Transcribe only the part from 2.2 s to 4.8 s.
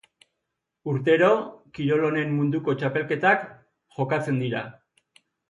munduko txapelketak jokatzen dira.